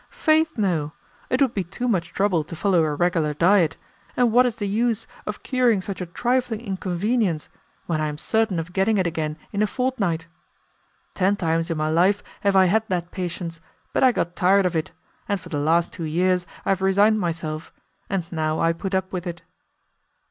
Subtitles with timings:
[0.09, 0.93] "Faith, no.
[1.29, 3.77] It would be too much trouble to follow a regular diet,
[4.17, 7.49] and what is the use of curing such a trifling inconvenience
[7.85, 10.25] when I am certain of getting it again in a fortnight.
[11.13, 13.61] Ten times in my life I have had that patience,
[13.93, 14.91] but I got tired of it,
[15.29, 17.71] and for the last two years I have resigned myself,
[18.09, 19.43] and now I put up with it."